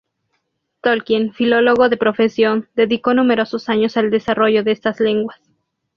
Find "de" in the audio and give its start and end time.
1.87-1.95, 4.63-4.71